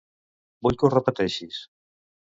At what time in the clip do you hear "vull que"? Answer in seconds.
0.67-0.89